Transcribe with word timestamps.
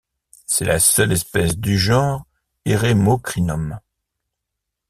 C'est 0.47 0.65
la 0.65 0.79
seule 0.79 1.11
espèce 1.11 1.59
du 1.59 1.77
genre 1.77 2.25
Eremocrinum. 2.65 3.79